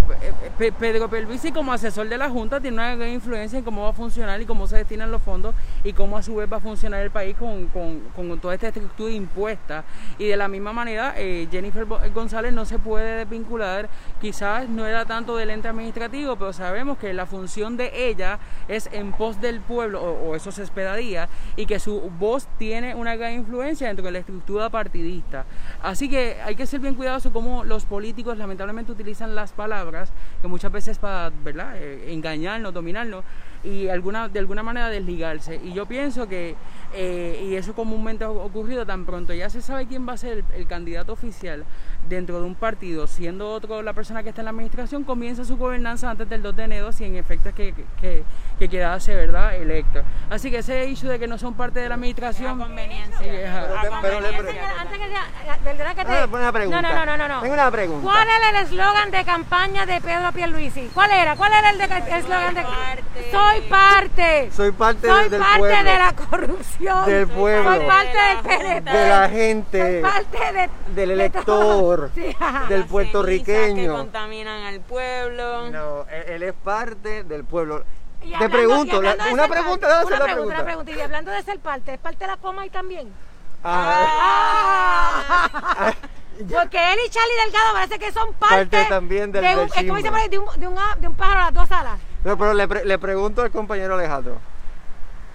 [0.57, 3.89] Pe- Pedro Pierluisi como asesor de la Junta tiene una gran influencia en cómo va
[3.89, 6.59] a funcionar y cómo se destinan los fondos y cómo a su vez va a
[6.59, 9.83] funcionar el país con, con- con toda esta estructura impuesta.
[10.17, 15.05] Y de la misma manera, eh, Jennifer González no se puede desvincular, quizás no era
[15.05, 19.59] tanto del ente administrativo, pero sabemos que la función de ella es en pos del
[19.61, 24.05] pueblo, o, o eso se esperaría, y que su voz tiene una gran influencia dentro
[24.05, 25.45] de la estructura partidista.
[25.81, 30.47] Así que hay que ser bien cuidadoso como los políticos lamentablemente utilizan las palabras, que
[30.47, 31.73] muchas veces para ¿verdad?
[31.75, 33.25] Eh, engañarnos, dominarnos,
[33.63, 35.59] y alguna, de alguna manera desligarse.
[35.63, 36.55] Y yo pienso que,
[36.93, 40.39] eh, y eso comúnmente ha ocurrido, tan pronto ya se sabe quién va a ser
[40.39, 41.63] el, el candidato oficial
[42.09, 45.57] dentro de un partido, siendo otro la persona que está en la administración, comienza su
[45.57, 48.23] gobernanza antes del 2 de enero, si en efecto es que, que,
[48.57, 49.55] que quedase ¿verdad?
[49.55, 50.01] electo.
[50.29, 52.59] Así que ese hecho de que no son parte de la administración...
[52.59, 53.19] A conveniencia.
[53.19, 54.37] Es a- Pero A te- pero le conveniencia.
[54.41, 56.35] pre- Señora, antes que sea, ¿verdad que te...
[56.35, 56.81] Una pregunta.
[56.81, 57.41] No, no, no, no, no.
[57.41, 58.03] Tengo una pregunta.
[58.11, 60.89] ¿Cuál era el eslogan de campaña de Pedro Pierluisi?
[60.93, 61.35] ¿Cuál era?
[61.35, 63.31] ¿Cuál era el de- el eslogan de parte.
[63.31, 64.49] Soy parte.
[64.55, 65.91] Soy parte Soy del parte pueblo.
[65.91, 67.05] de la corrupción.
[67.05, 67.75] Del pueblo.
[67.75, 68.91] Soy parte De del la PNP.
[68.97, 72.11] de la Soy gente, parte de, del de elector,
[72.69, 73.75] del puertorriqueño.
[73.75, 75.69] que contaminan al pueblo.
[75.69, 77.83] No, él, él es parte del pueblo.
[78.23, 80.55] Y Te y pregunto, la- una pregunta, parte, una pregunta, pregunta.
[80.55, 80.91] una pregunta.
[80.91, 83.11] Y hablando de ser parte, ¿es parte de la coma y también?
[83.63, 85.47] Ah,
[85.79, 85.93] Ah.
[86.51, 89.67] Porque él y Charlie Delgado parece que son parte, Parte también del- de un, del
[89.67, 90.09] es como dice chisme.
[90.11, 91.99] por ahí, de un, de, un, de un pájaro a las dos alas.
[92.23, 94.37] No, pero le, pre- le pregunto al compañero Alejandro.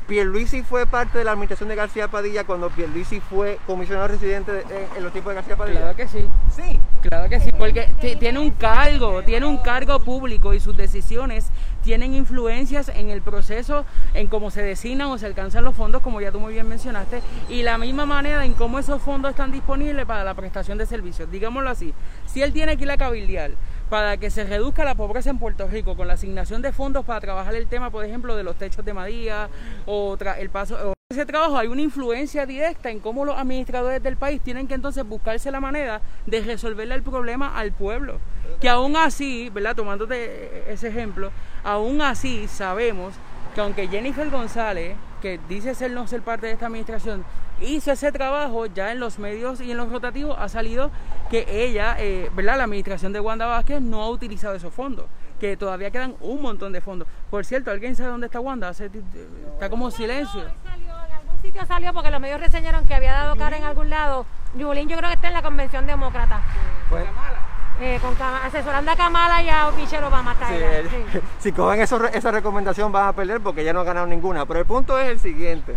[0.06, 4.60] Pierluisi fue parte de la administración de García Padilla cuando Pierluisi fue comisionado residente de-
[4.60, 5.80] en, en los tiempos de García Padilla.
[5.80, 6.24] Claro que sí.
[6.54, 6.78] Sí.
[7.02, 11.48] Claro que sí, porque ti- tiene un cargo, tiene un cargo público y sus decisiones
[11.82, 16.20] tienen influencias en el proceso, en cómo se designan o se alcanzan los fondos, como
[16.20, 20.06] ya tú muy bien mencionaste, y la misma manera en cómo esos fondos están disponibles
[20.06, 21.28] para la prestación de servicios.
[21.32, 21.92] Digámoslo así,
[22.26, 23.50] si él tiene que ir a cabildear
[23.90, 27.20] para que se reduzca la pobreza en Puerto Rico con la asignación de fondos para
[27.20, 29.48] trabajar el tema, por ejemplo, de los techos de María
[29.86, 30.90] o el paso...
[30.90, 34.74] o ese trabajo hay una influencia directa en cómo los administradores del país tienen que
[34.74, 38.18] entonces buscarse la manera de resolverle el problema al pueblo.
[38.60, 39.76] Que aún así, ¿verdad?
[39.76, 41.30] Tomándote ese ejemplo,
[41.62, 43.14] aún así sabemos
[43.54, 47.24] que aunque Jennifer González, que dice ser no ser parte de esta administración,
[47.60, 50.90] hizo ese trabajo, ya en los medios y en los rotativos ha salido
[51.30, 52.56] que ella, eh, ¿verdad?
[52.58, 55.06] La administración de Wanda Vázquez no ha utilizado esos fondos,
[55.40, 57.08] que todavía quedan un montón de fondos.
[57.30, 58.68] Por cierto, ¿alguien sabe dónde está Wanda?
[58.68, 58.90] Hace-
[59.54, 60.42] está como silencio.
[60.64, 63.90] Salió, en algún sitio salió porque los medios reseñaron que había dado cara en algún
[63.90, 64.26] lado.
[64.56, 66.40] Yulín yo creo que está en la convención demócrata.
[66.88, 67.04] Pues,
[67.78, 71.20] Eh, con asesorando a Kamala y a Michelle Obama está sí, él- sí.
[71.40, 74.46] si cogen eso- esa recomendación van a perder porque ya no han ganado ninguna.
[74.46, 75.76] Pero el punto es el siguiente.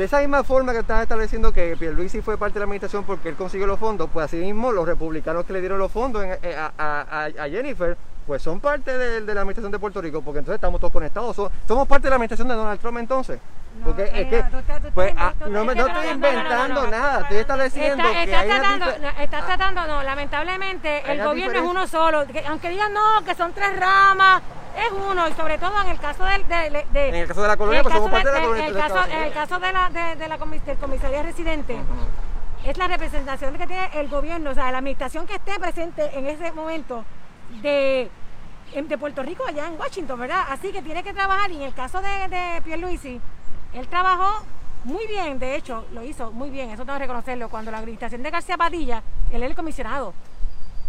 [0.00, 3.28] De esa misma forma que están estableciendo que Pierluisi fue parte de la administración porque
[3.28, 6.38] él consiguió los fondos, pues así mismo los republicanos que le dieron los fondos en-
[6.42, 10.00] eh, a, a- a- a Jennifer, pues son parte de, de la administración de Puerto
[10.00, 11.36] Rico, porque entonces estamos todos conectados.
[11.36, 13.40] So- somos parte de la administración de Donald Trump entonces.
[13.84, 15.78] Porque No, es que, eh, tú estás- tú pues, estás- ah, tú- no, me- es
[15.78, 19.86] no que estoy inventando nada, estoy estableciendo Está, que está una tratando, no, está tratando,
[19.86, 24.40] no, lamentablemente el gobierno es uno solo, que aunque digan no, que son tres ramas,
[24.80, 27.48] es uno, y sobre todo en el caso del, de, de- En el caso de
[27.48, 29.16] la colonia, pues somos caso parte de la en colonia el de caso, Estados en
[29.18, 29.48] el Unidos.
[29.48, 31.76] caso de la, de, de la comis- del comisaría residente,
[32.64, 36.26] es la representación que tiene el gobierno, o sea, la administración que esté presente en
[36.26, 37.04] ese momento
[37.62, 38.10] de,
[38.74, 40.44] de Puerto Rico allá en Washington, ¿verdad?
[40.50, 43.20] Así que tiene que trabajar, y en el caso de, de Pierluisi,
[43.72, 44.44] él trabajó
[44.84, 48.22] muy bien, de hecho, lo hizo muy bien, eso tengo que reconocerlo, cuando la administración
[48.22, 50.14] de García Padilla, él era el comisionado.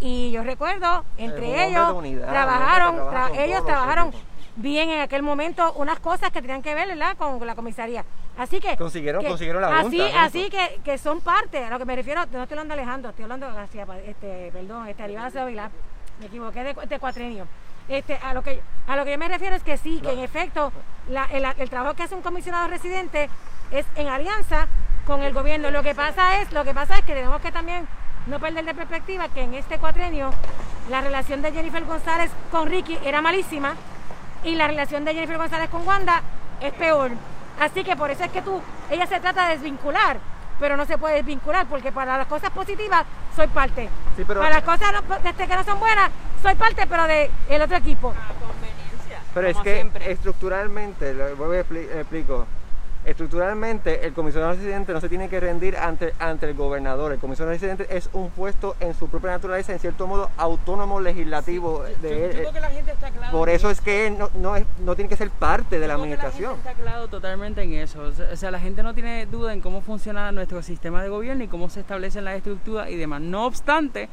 [0.04, 4.12] Y yo recuerdo, entre ellos, unidad, trabajaron, trabaja tra- ellos trabajaron
[4.56, 7.16] bien en aquel momento unas cosas que tenían que ver ¿verdad?
[7.16, 8.04] Con, la comisaría.
[8.36, 8.76] Así que.
[8.76, 10.20] Consiguieron- que- consiguieron la Así, junta, juntos.
[10.24, 13.10] así que, que son parte, a lo que me refiero, no estoy hablando de Alejandro,
[13.10, 13.46] estoy hablando
[13.86, 15.70] Pa- este, perdón, este Aníbal Vilar,
[16.18, 17.46] me equivoqué de, de cuatrenio.
[17.88, 20.18] Este, a lo que a lo que yo me refiero es que sí, que en
[20.20, 20.72] efecto
[21.08, 23.28] la- el, el trabajo que hace un comisionado residente
[23.70, 24.66] es en alianza
[25.06, 25.70] con el gobierno.
[25.70, 27.86] Lo que pasa es, lo que pasa es que tenemos que también
[28.26, 30.30] no perder de perspectiva que en este cuatrenio
[30.90, 33.74] la relación de Jennifer González con Ricky era malísima
[34.44, 36.22] y la relación de Jennifer González con Wanda
[36.60, 37.10] es peor.
[37.60, 40.18] Así que por eso es que tú, ella se trata de desvincular,
[40.58, 43.04] pero no se puede desvincular porque para las cosas positivas
[43.36, 43.88] soy parte.
[44.16, 46.10] Sí, pero- para las cosas no- desde que no son buenas,
[46.42, 48.08] soy parte, pero de el otro equipo.
[48.10, 49.18] A conveniencia.
[49.34, 50.10] Pero es que siempre.
[50.12, 52.46] estructuralmente, lo voy a expli- explico.
[53.04, 57.12] Estructuralmente, el comisionado residente no se tiene que rendir ante, ante el gobernador.
[57.12, 61.82] El comisionado residente es un puesto en su propia naturaleza, en cierto modo autónomo legislativo
[62.00, 62.30] de yo él.
[62.32, 64.94] creo que la gente está clara Por eso es que él no, no, es- no
[64.94, 66.54] tiene que ser parte de la que administración.
[66.56, 68.02] gente está claro totalmente en eso.
[68.32, 71.48] O sea, la gente no tiene duda en cómo funciona nuestro sistema de gobierno y
[71.48, 73.20] cómo se establecen las estructuras y demás.
[73.20, 74.08] No obstante,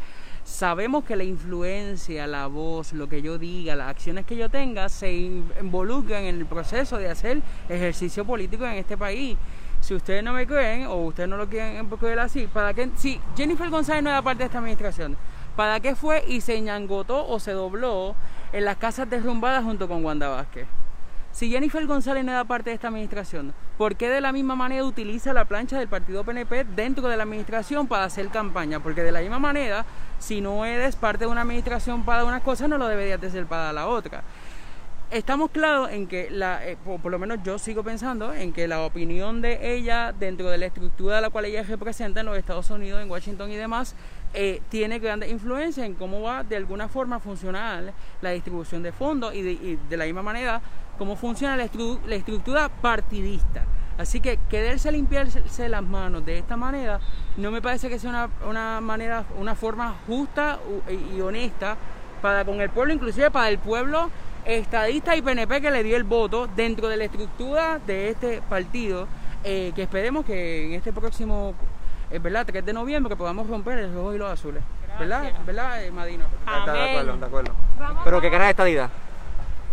[0.49, 4.89] sabemos que la influencia, la voz, lo que yo diga, las acciones que yo tenga,
[4.89, 9.37] se in- involucran en el proceso de hacer ejercicio político en este país.
[9.79, 12.89] Si ustedes no me creen o ustedes no lo quieren creer así, ¿para qué?
[12.97, 15.15] Si Jennifer González no era parte de esta administración,
[15.55, 18.15] ¿para qué fue y se ñangotó o se dobló
[18.51, 20.67] en las casas derrumbadas junto con Wanda Vázquez?
[21.31, 24.83] Si Jennifer González no era parte de esta administración, ¿por qué de la misma manera
[24.83, 28.81] utiliza la plancha del partido PNP dentro de la administración para hacer campaña?
[28.81, 29.85] Porque de la misma manera,
[30.19, 33.45] si no eres parte de una administración para unas cosas, no lo deberías de ser
[33.45, 34.23] para la otra.
[35.11, 38.67] Estamos claros en que, la, eh, por, por lo menos yo sigo pensando, en que
[38.67, 42.37] la opinión de ella dentro de la estructura de la cual ella representa en los
[42.37, 43.95] Estados Unidos, en Washington y demás,
[44.33, 48.91] eh, tiene grande influencia en cómo va de alguna forma a funcionar la distribución de
[48.91, 50.61] fondos y de, y de la misma manera
[50.97, 53.63] cómo funciona la, estru- la estructura partidista.
[53.97, 56.99] Así que quererse limpiarse las manos de esta manera
[57.37, 61.75] no me parece que sea una, una manera, una forma justa u- y honesta
[62.21, 64.09] para con el pueblo, inclusive para el pueblo
[64.45, 69.07] estadista y PNP que le dio el voto dentro de la estructura de este partido,
[69.43, 71.53] eh, que esperemos que en este próximo,
[72.11, 72.45] eh, ¿verdad?
[72.45, 74.63] 3 de noviembre podamos romper el rojo y los azules.
[74.99, 75.21] ¿Verdad?
[75.23, 75.45] Gracias.
[75.45, 76.25] ¿Verdad, eh, Madino?
[76.25, 77.55] Está de acuerdo, de acuerdo.
[77.79, 78.89] Vamos, Pero que gana la estadidad.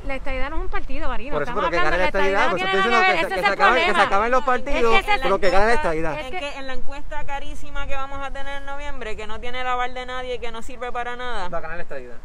[0.07, 1.33] La estadidad no es un partido, Marino.
[1.33, 2.45] Por eso, Estamos pero que hablando gane la estadidad.
[2.45, 4.31] no Por eso tiene estoy diciendo ver, que, que es se acaben, que se acaben
[4.31, 6.13] los partidos, Es que es pero que gane la estadidad.
[6.21, 9.27] Es Es que, que- en la encuesta carísima que vamos a tener en noviembre, que
[9.27, 11.49] no tiene el aval de nadie, que no sirve para nada.
[11.49, 12.17] Va a ganar la estadidad.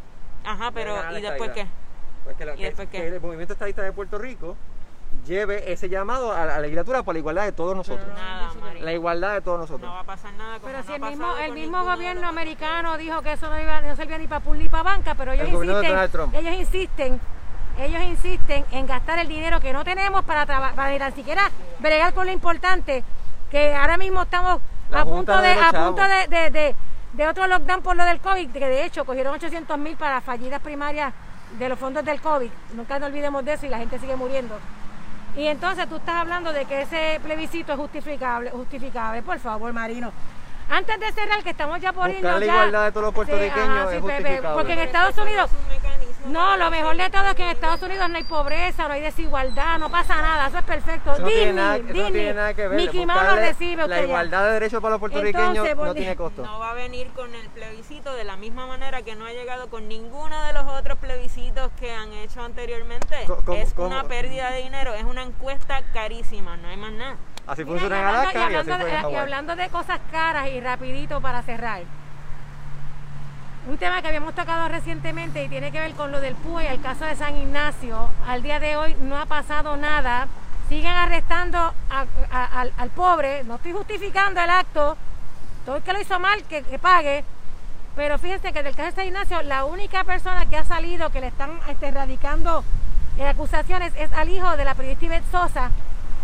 [0.43, 1.65] Ajá, pero ¿y después qué?
[2.23, 2.97] Pues que, la- ¿Y que- después qué?
[2.99, 4.55] que el movimiento estadista de Puerto Rico
[5.25, 8.07] lleve ese llamado a la, legislatura por la igualdad de todos nosotros.
[8.15, 8.83] Nada, María.
[8.83, 9.91] La igualdad de todos No nosotros.
[9.91, 12.97] va a pasar nada como Pero no si ha el mismo, el mismo gobierno americano
[12.97, 15.47] dijo que eso no, iba, no servía ni para pool ni para banca, pero ellos
[15.47, 16.33] El insisten, Donald Trump.
[16.35, 17.21] ellos insisten,
[17.79, 22.13] ellos insisten en gastar el dinero que no tenemos para, para ni tan siquiera bregar
[22.13, 23.03] con lo importante,
[23.49, 26.75] que ahora mismo estamos La a punto de a punto de, de- de-
[27.13, 30.61] de otro lockdown por lo del COVID, que de hecho cogieron 800 mil para fallidas
[30.61, 31.13] primarias
[31.59, 32.49] de los fondos del COVID.
[32.73, 34.57] Nunca nos olvidemos de eso y la gente sigue muriendo.
[35.35, 40.11] Y entonces tú estás hablando de que ese plebiscito es justificable, justificable, por favor, Marino.
[40.71, 43.13] Antes de cerrar, que estamos ya por Buscar irnos la ya- igualdad de todos los
[43.13, 44.49] puertorriqueños es justificable.
[44.53, 47.49] porque en Estados Unidos, es un mecanismo no, lo mejor de todo es que en
[47.49, 51.13] Estados Unidos no hay pobreza, no hay desigualdad, no pasa nada, eso es perfecto.
[51.13, 52.77] Eso no, tiene Disney, nada, eso no Disney, tiene nada que ver.
[52.77, 54.03] Mickey Mouse lo recibe usted La ya.
[54.03, 56.43] igualdad de derechos para los puertorriqueños Entonces, no tiene costo.
[56.43, 59.67] No va a venir con el plebiscito de la misma manera que no ha llegado
[59.69, 63.15] con ninguno de los otros plebiscitos que han hecho anteriormente.
[63.25, 63.87] Co- ¿cómo- es cómo?
[63.87, 67.15] una pérdida de dinero, es una encuesta carísima, no hay más nada.
[67.47, 69.15] Así y hablando- y, así de, en y Hawái.
[69.15, 71.81] hablando de cosas caras y rapidito para cerrar.
[73.67, 76.81] Un tema que habíamos tocado recientemente y tiene que ver con lo del PUE el
[76.81, 78.09] caso de San Ignacio.
[78.27, 80.27] Al día de hoy no ha pasado nada.
[80.67, 83.43] Siguen arrestando a- a- al, al pobre.
[83.43, 84.97] No estoy justificando el acto.
[85.65, 87.23] Todo el que lo hizo mal, que, que pague.
[87.95, 91.19] Pero fíjense que del caso de San Ignacio, la única persona que ha salido que
[91.21, 92.63] le están este, erradicando
[93.19, 95.69] eh, acusaciones es al hijo de la periodista Ivette Sosa,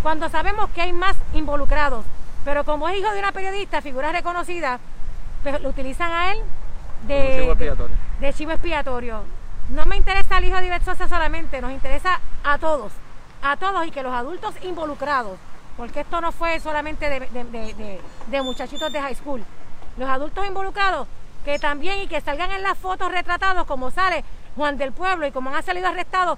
[0.04, 2.06] cuando sabemos que hay más involucrados.
[2.46, 4.80] Pero como es hijo de una periodista, figura reconocida,
[5.44, 6.40] pues lo utilizan a él
[7.04, 7.96] de, chivo expiatorio.
[8.20, 9.22] de chivo expiatorio.
[9.70, 12.94] No me interesa el hijo de Ivette Sosa solamente, nos interesa a todos,
[13.42, 15.38] a todos y que los adultos involucrados,
[15.76, 19.44] porque esto no fue solamente de- de muchachitos de high school,
[19.98, 21.08] los adultos involucrados
[21.44, 24.24] que también y que salgan en las fotos retratados como sale
[24.56, 26.38] Juan del Pueblo y como han salido arrestados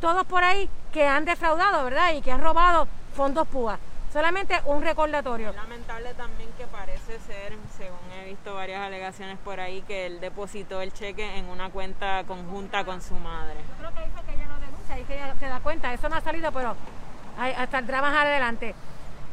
[0.00, 2.12] todos por ahí que han defraudado, ¿verdad?
[2.14, 3.78] Y que han robado fondos PUA.
[4.12, 5.52] Solamente un recordatorio.
[5.52, 10.82] Lamentable también que parece ser, según he visto varias alegaciones por ahí, que él depositó
[10.82, 13.54] el cheque en una cuenta conjunta con su madre.
[13.68, 15.92] Yo creo que dijo que ella no denuncia y que ella te da cuenta.
[15.94, 16.74] Eso no ha salido, pero
[17.38, 18.74] hay- hasta el trabajar adelante.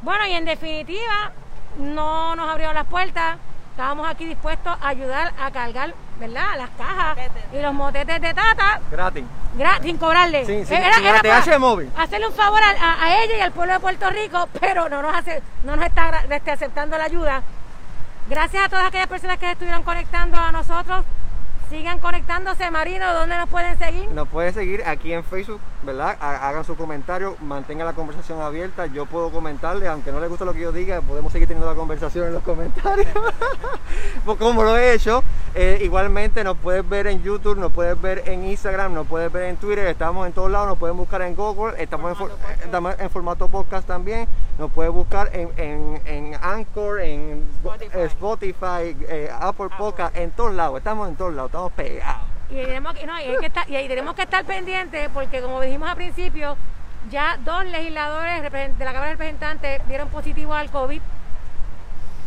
[0.03, 1.31] Bueno, y en definitiva,
[1.79, 3.37] no nos abrieron las puertas.
[3.77, 6.47] Estábamos aquí dispuestos a ayudar a cargar, ¿verdad?
[6.57, 7.15] Las cajas
[7.53, 9.23] y los motetes de Tata Gratis.
[9.55, 10.47] gra- sin cobrarle.
[10.47, 11.91] Sin- sin- Era- sin era para móvil.
[11.95, 15.03] Hacerle un favor a, a- a ella y al pueblo de Puerto Rico, pero no
[15.03, 17.43] nos, hace, no nos está este, aceptando la ayuda.
[18.27, 21.05] Gracias a todas aquellas personas que estuvieron conectando a nosotros.
[21.69, 24.09] Sigan conectándose, Marino, ¿dónde nos pueden seguir?
[24.11, 26.15] Nos pueden seguir aquí en Facebook, ¿verdad?
[26.21, 28.85] Ha- Hagan su comentario, mantengan la conversación abierta.
[28.85, 31.75] Yo puedo comentarle, aunque no les guste lo que yo diga, podemos seguir teniendo la
[31.77, 33.07] conversación en los comentarios.
[34.25, 35.23] Pues como lo he hecho.
[35.55, 39.43] Eh, igualmente nos puedes ver en YouTube, nos puedes ver en Instagram, nos puedes ver
[39.43, 42.31] en Twitter, estamos en todos lados, nos pueden buscar en Google, estamos en, for-
[42.63, 44.27] estamos en formato podcast también,
[44.59, 47.91] nos puedes buscar en, en, en Anchor, en Spotify.
[47.97, 52.27] eh, Spotify, eh, Apple Podcast, en todos lados, estamos en todos lados, pegados.
[52.49, 55.41] Y, tenemos que, no, y, hay que estar, y ahí tenemos que estar pendientes porque
[55.41, 56.57] como dijimos al principio,
[57.09, 61.01] ya dos legisladores de la Cámara de Representantes dieron positivo al COVID.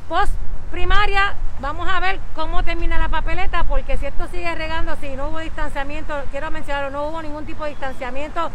[0.08, 0.32] Post
[0.70, 5.28] primaria, vamos a ver cómo termina la papeleta porque si esto sigue regando, si no
[5.28, 8.50] hubo distanciamiento, quiero mencionarlo, no hubo ningún tipo de distanciamiento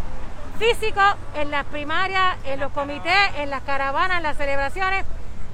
[0.57, 1.01] físico
[1.35, 5.05] en las primarias, en los comités, en las caravanas, en las celebraciones.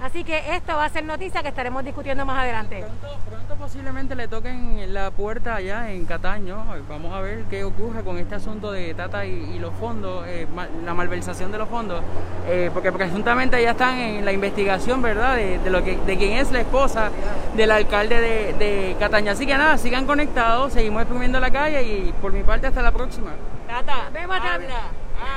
[0.01, 2.79] Así que esto va a ser noticia que estaremos discutiendo más adelante.
[2.79, 6.65] Pronto, pronto posiblemente le toquen la puerta allá en Cataño.
[6.89, 10.47] Vamos a ver qué ocurre con este asunto de Tata y, y los fondos, eh,
[10.83, 12.01] la malversación de los fondos,
[12.47, 15.35] eh, porque presuntamente ya están en la investigación, ¿verdad?
[15.35, 17.11] De, de lo que, de quién es la esposa
[17.55, 19.31] del alcalde de, de Cataño.
[19.33, 22.91] Así que nada, sigan conectados, seguimos exprimiendo la calle y por mi parte hasta la
[22.91, 23.33] próxima.
[23.67, 24.53] Tata, Vemos, Tata.
[24.55, 24.81] habla,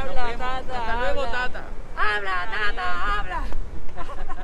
[0.00, 0.32] habla.
[0.38, 0.56] Tata.
[0.56, 1.32] Hasta luego, habla.
[1.32, 1.62] Tata.
[1.98, 3.42] Habla, Tata, habla.